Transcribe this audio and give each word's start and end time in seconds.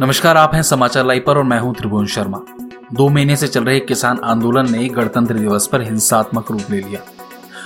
नमस्कार, 0.00 0.36
आप 0.36 0.54
हैं 0.54 0.62
समाचार 0.62 1.06
लाइव 1.06 1.24
पर 1.26 1.36
और 1.36 1.42
मैं 1.42 1.60
हूँ 1.60 1.74
त्रिभुवन 1.74 2.06
शर्मा। 2.06 2.40
दो 2.94 3.08
महीने 3.08 3.36
से 3.36 3.48
चल 3.48 3.64
रहे 3.64 3.80
किसान 3.80 4.20
आंदोलन 4.24 4.72
ने 4.72 4.88
गणतंत्र 4.88 5.34
दिवस 5.34 5.66
पर 5.66 5.82
हिंसात्मक 5.82 6.50
रूप 6.50 6.62
ले 6.70 6.80
लिया। 6.80 7.00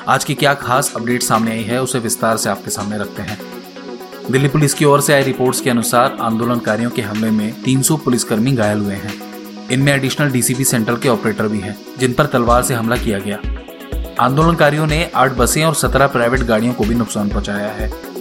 आज 0.08 0.24
की 0.24 0.34
क्या 0.34 0.54
खास 0.54 0.96
अपडेट 0.96 1.22
सामने 1.22 1.50
आई 1.50 1.62
है, 1.62 1.82
उसे 1.82 1.98
विस्तार 1.98 2.36
से 2.36 2.50
आपके 2.50 2.70
सामने 2.70 2.98
रखते 2.98 3.22
हैं। 3.22 3.38
दिल्ली 4.30 4.48
पुलिस 4.48 4.74
की 4.74 4.84
ओर 4.84 5.00
से 5.00 5.14
आई 5.14 5.22
रिपोर्ट्स 5.22 5.60
के 5.60 5.70
अनुसार 5.70 6.16
आंदोलनकारियों 6.20 6.90
के 6.90 7.02
हमले 7.02 7.30
में 7.30 7.62
300 7.62 7.96
पुलिसकर्मी 7.96 8.52
घायल 8.52 8.78
हुए 8.78 8.94
हैं। 8.94 9.14
इनमें 9.70 9.92
एडिशनल 9.92 10.30
डीसीपी 10.30 10.64
सेंट्रल 10.64 10.96
के 10.96 11.08
ऑपरेटर 11.08 11.48
भी 11.48 11.58
हैं, 11.58 11.78
जिन 11.98 12.12
पर 12.12 12.26
तलवार 12.26 12.62
से 12.62 12.74
हमला 12.74 12.96
किया 12.96 13.18
गया। 13.18 13.38
आंदोलनकारियों 14.20 14.86
ने 14.86 15.10
आठ 15.14 15.32
बसें 15.32 15.64
और 15.64 15.74
सत्रह 15.74 16.06
प्राइवेट 16.06 16.40
गाड़ियों 16.40 16.74
को 16.74 16.84
भी 16.84 16.94
नुकसान 16.94 17.28
पहुँचाया 17.28 17.68
है। 17.68 18.11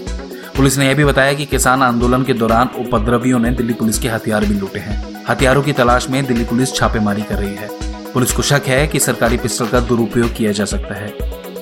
पुलिस 0.61 0.77
ने 0.77 0.87
यह 0.87 0.95
भी 0.95 1.05
बताया 1.05 1.33
कि 1.33 1.45
किसान 1.45 1.83
आंदोलन 1.83 2.23
के 2.23 2.33
दौरान 2.33 2.69
उपद्रवियों 2.79 3.39
ने 3.39 3.51
दिल्ली 3.51 3.73
पुलिस 3.73 3.99
के 3.99 4.07
हथियार 4.07 4.45
भी 4.45 4.53
लूटे 4.53 4.79
हैं। 4.79 5.25
हथियारों 5.29 5.63
की 5.63 5.73
तलाश 5.73 6.09
में 6.09 6.25
दिल्ली 6.25 6.43
पुलिस 6.45 6.73
छापेमारी 6.75 7.21
कर 7.21 7.35
रही 7.35 7.55
है। 7.55 7.69
पुलिस 8.13 8.31
को 8.31 8.41
शक 8.41 8.61
है 8.67 8.87
कि 8.87 8.99
सरकारी 8.99 9.37
पिस्टल 9.37 9.67
का 9.67 9.79
दुरुपयोग 9.79 10.35
किया 10.35 10.51
जा 10.51 10.65
सकता 10.65 10.95
है। 10.95 11.13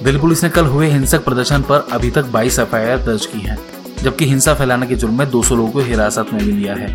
दिल्ली 0.04 0.22
पुलिस 0.22 0.44
ने 0.44 0.50
कल 0.50 0.66
हुए 0.66 0.88
हिंसक 0.88 1.24
प्रदर्शन 1.24 1.62
पर 1.62 1.88
अभी 1.92 2.12
तक 2.12 2.24
22 2.24 2.60
एफआईआर 2.60 2.98
दर्ज 2.98 3.26
की 3.26 3.40
हैं, 3.40 3.58
जबकि 4.04 4.26
हिंसा 4.26 4.54
फैलाने 4.54 4.88
के 4.88 4.96
जुर्म 4.96 5.18
में 5.18 5.32
200 5.32 5.56
लोगों 5.56 5.72
को 5.72 5.80
हिरासत 5.80 6.26
में 6.34 6.46
भी 6.46 6.52
लिया 6.52 6.76
है। 6.76 6.94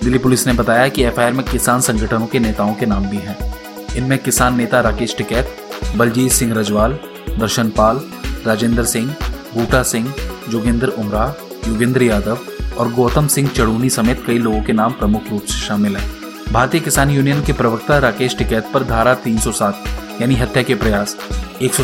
दिल्ली 0.00 0.18
पुलिस 0.18 0.46
ने 0.46 0.52
बताया 0.52 0.88
कि 0.88 1.04
एफ़ 1.04 1.20
में 1.20 1.42
किसान 1.42 1.80
संगठनों 1.80 2.26
के 2.26 2.38
नेताओं 2.38 2.74
के 2.74 2.86
नाम 2.86 3.06
भी 3.06 3.16
हैं। 3.16 3.54
इनमें 3.96 4.18
किसान 4.18 4.56
नेता 4.56 4.80
राकेश 4.80 5.16
टिकैत 5.16 5.56
बलजीत 5.96 6.32
सिंह 6.32 6.54
रजवाल 6.54 6.98
दर्शन 7.38 7.68
पाल 7.68 8.00
राजेंद्र 8.46 8.84
सिंह 8.84 9.16
बूटा 9.54 9.82
सिंह 9.82 10.14
जोगेंद्र 10.50 10.88
उमरा, 10.88 11.34
योगेंद्र 11.68 12.02
यादव 12.02 12.38
और 12.78 12.92
गौतम 12.92 13.26
सिंह 13.26 13.48
चढ़ूनी 13.48 13.90
समेत 13.90 14.24
कई 14.26 14.38
लोगों 14.38 14.62
के 14.62 14.72
नाम 14.72 14.92
प्रमुख 14.92 15.22
रूप 15.30 15.42
से 15.42 15.66
शामिल 15.66 15.96
हैं। 15.96 16.10
भारतीय 16.52 16.80
किसान 16.80 17.10
यूनियन 17.10 17.42
के 17.42 17.52
प्रवक्ता 17.52 17.98
राकेश 17.98 18.36
टिकैत 18.36 18.70
पर 18.74 18.84
धारा 18.84 19.14
307 19.14 19.74
यानी 20.20 20.34
हत्या 20.34 20.62
के 20.62 20.74
प्रयास, 20.74 21.16
एक 21.62 21.74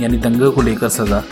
यानी 0.00 0.16
दंगे 0.18 0.50
को 0.50 0.62
लेकर 0.62 0.88
सजा, 0.88 1.22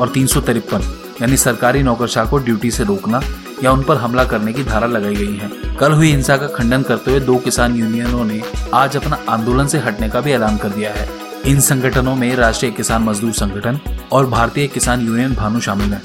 और 0.00 0.08
तीन 0.08 0.26
सौ 0.26 0.40
तिरपन, 0.40 0.82
यानी 1.22 1.36
सरकारी 1.36 1.82
नौकरशाह 1.82 2.24
को 2.24 2.38
ड्यूटी 2.38 2.70
से 2.70 2.84
रोकना 2.84 3.20
या 3.64 3.72
उन 3.72 3.82
पर 3.82 3.96
हमला 3.96 4.24
करने 4.24 4.52
की 4.52 4.64
धारा 4.64 4.86
लगाई 4.86 5.14
गई 5.14 5.36
है। 5.36 5.76
कल 5.76 5.92
हुई 5.92 6.10
हिंसा 6.10 6.36
का 6.36 6.46
खंडन 6.46 6.82
करते 6.82 7.10
हुए 7.10 7.20
दो 7.20 7.36
किसान 7.36 7.76
यूनियनों 7.76 8.24
ने 8.24 8.42
आज 8.74 8.96
अपना 8.96 9.18
आंदोलन 9.28 9.66
से 9.66 9.78
हटने 9.78 10.08
का 10.08 10.20
भी 10.20 10.32
ऐलान 10.32 10.56
कर 10.56 10.68
दिया 10.68 10.90
है। 10.90 11.08
इन 11.46 11.60
संगठनों 11.60 12.14
में 12.16 12.36
राष्ट्रीय 12.36 12.72
किसान 12.72 13.02
मजदूर 13.02 13.32
संगठन 13.32 13.80
और 14.12 14.26
भारतीय 14.26 14.66
किसान 14.66 15.06
यूनियन 15.06 15.34
भानु 15.34 15.60
शामिल 15.60 15.92
है। 15.92 16.02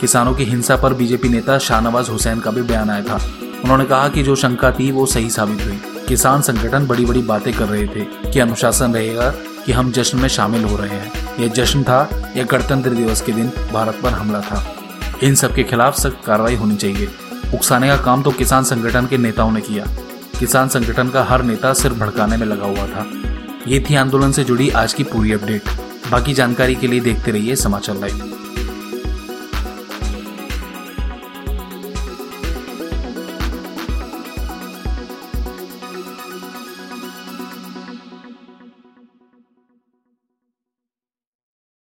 किसानों 0.00 0.34
की 0.34 0.44
हिंसा 0.44 0.76
पर 0.76 0.94
बीजेपी 0.94 1.28
नेता 1.28 1.58
शाहनवाज 1.58 2.10
हुसैन 2.10 2.40
का 2.40 2.50
भी 2.50 2.62
बयान 2.62 2.90
आया 2.90 3.02
था। 3.02 3.30
उन्होंने 3.64 3.84
कहा 3.84 4.08
कि 4.08 4.22
जो 4.22 4.36
शंका 4.36 4.70
थी 4.70 4.90
वो 4.90 5.06
सही 5.06 5.30
साबित 5.30 5.66
हुई। 5.66 5.80
किसान 6.08 6.42
संगठन 6.42 6.86
बड़ी 6.86 7.04
बड़ी 7.04 7.22
बातें 7.22 7.54
कर 7.54 7.64
रहे 7.64 7.86
थे 7.86 8.30
कि 8.32 8.40
अनुशासन 8.40 8.94
रहेगा 8.94 9.30
कि 9.66 9.72
हम 9.72 9.92
जश्न 9.92 10.18
में 10.18 10.28
शामिल 10.28 10.64
हो 10.64 10.76
रहे 10.76 10.88
हैं। 10.88 11.36
यह 11.40 11.48
जश्न 11.48 11.82
था, 11.82 12.32
यह 12.36 12.44
गणतंत्र 12.44 12.90
दिवस 12.90 13.20
के 13.20 13.32
दिन 13.32 13.52
भारत 13.72 14.00
पर 14.02 14.12
हमला 14.12 14.40
था। 14.40 14.76
इन 15.22 15.34
सब 15.34 15.54
के 15.54 15.62
खिलाफ 15.62 15.98
सख्त 15.98 16.18
कार्रवाई 16.26 16.54
होनी 16.54 16.76
चाहिए। 16.76 17.08
उकसाने 17.54 17.88
का 17.88 17.96
काम 17.96 18.22
तो 18.22 18.30
किसान 18.30 18.64
संगठन 18.64 19.06
के 19.06 19.18
नेताओं 19.18 19.52
ने 19.52 19.60
किया। 19.60 19.86
किसान 20.38 20.68
संगठन 20.68 21.08
का 21.08 21.24
हर 21.24 21.42
नेता 21.42 21.72
सिर्फ़ 21.72 21.96
भड़काने 21.96 22.36
में 22.36 22.46
लगा 22.46 22.66
हुआ 22.66 22.86
था। 22.86 23.06
ये 23.68 23.86
थी 23.90 23.94
आंदोलन 23.94 24.32
से 24.32 24.44
जुड़ी 24.44 24.70
आज 24.70 24.92
की 24.92 25.02
पूरी 25.02 25.32
अपडेट। 25.32 25.62
बाकी 26.10 26.32
जानकारी 26.34 26.74
के 26.74 26.86
लिए 26.86 27.00
देखते 27.00 27.30
रहिए 27.30 27.56
समाचार 27.56 27.96
लाइव। 27.96 28.49